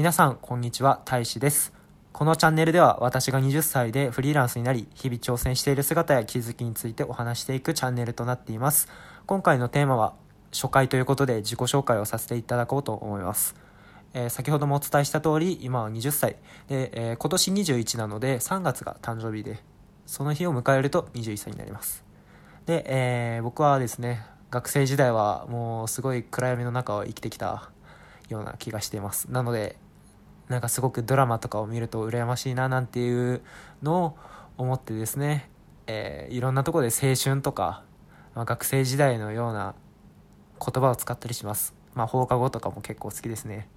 [0.00, 1.02] 皆さんこんにちは。
[1.04, 1.74] 大志です。
[2.14, 8.88] このチャンネルでは私が20歳でフリーランスになり日々挑戦している姿や気づきについてお話していくチャンネルとなっています。
[9.26, 10.14] 今回のテーマは
[10.52, 13.54] 初回ということで自己紹介をさせていただこうと思います。
[14.14, 16.36] えー、先ほどもお伝えした通り今は20歳。
[16.68, 19.58] で、えー、今年21なので3月が誕生日で
[20.06, 22.06] その日を迎えると21歳になります。
[22.64, 27.68] で、えー、僕はですね学生時代はもうすごい暗闇の中を生きてきた
[28.30, 29.30] ような気がしています。
[29.30, 29.76] なので
[30.50, 33.40] なんかすごくドラマとかを見ると羨ましいななんていう
[33.82, 34.16] のを
[34.58, 35.48] 思ってですね、
[35.86, 37.84] えー、いろんなとこで青春とか、
[38.34, 39.76] まあ、学生時代のような
[40.58, 41.72] 言葉を使ったりします。
[41.94, 43.68] まあ放課後とかも結構好きですね。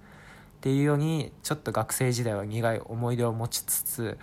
[0.56, 4.18] っていうようにちょっと学生時代は苦い思い出を持ちつつ、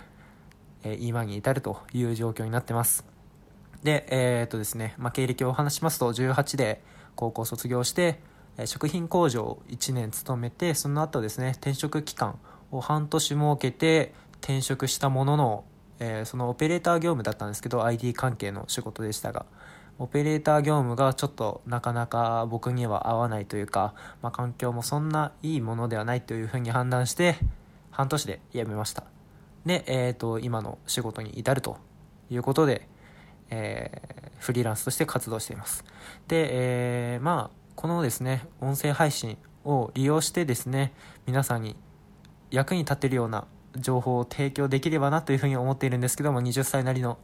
[0.84, 3.06] えー、今に至るという状況になってます。
[3.82, 6.82] でえー、っとですね、まあ、経歴を話しますと18で
[7.16, 8.20] 高校卒業して
[8.66, 12.38] 食品工場を1年勤めてその後ですね転職期間
[12.70, 15.64] を半年設けて転職したものの、
[15.98, 19.46] えー、そのオペレーター業務だったんですけど IT 関係の仕事でしたが
[19.98, 27.36] オペレーター業務がちょっとなかなか僕には合わないというか、まあ、環境もそんないいものではないというふうに判断して
[27.90, 29.04] 半年で辞めました。
[29.66, 31.76] で、えーと、今の仕事に至ると
[32.30, 32.88] いうことで、
[33.50, 35.84] えー、フリーランスとして活動しています。
[36.26, 40.92] で、えー、まあこのですね音声配信を利用してですね
[41.26, 41.76] 皆さんに
[42.50, 47.18] 役に立てるような情報を提供できればなというふうに思っているんですけども20歳なりの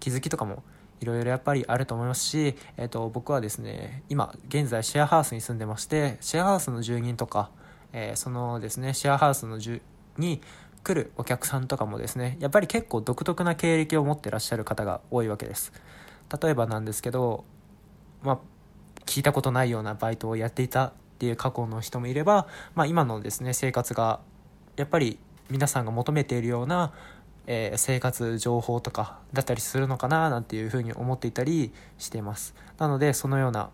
[0.00, 0.62] 気づきとかも
[1.00, 7.50] いろいろやっぱりあると思いますし、えー、と僕はですね今現在シェアハウスに住んでましてシェアハウスの住人とか、
[7.92, 9.80] えー、そのですねシェアハウスの住
[10.18, 10.40] に
[10.82, 15.72] 来るお客さんとかもですねやっぱり結構独特な経歴を持ってらっしゃる方が多いわけです。
[16.42, 17.44] 例えばなんですけど
[18.22, 18.38] まあ
[19.10, 24.20] 聞いたことないようなバイトをやっていたっていう過去の人もいれば、まあ、今のですね生活が
[24.76, 25.18] やっぱり
[25.50, 26.92] 皆さんが求めているような、
[27.48, 32.54] えー、生活情報とかだったりするのかななんていうふうに思っていたりしています。
[32.78, 33.70] なのでそのような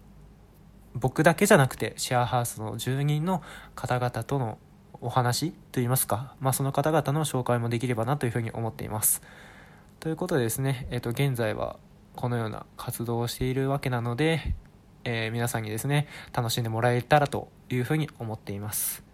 [0.95, 3.43] 僕だけじゃなくてシェアハウスの住人の
[3.75, 4.57] 方々との
[5.03, 9.21] お話といいますか、まあ、その方々の紹介もできればなというふうに思っています。
[10.01, 11.77] ということでですね、えー、と現在は
[12.15, 14.55] このような活動をしているわけなので、
[15.09, 19.06] えー、皆さんにですね楽しんでもらえたらというふうに思っています。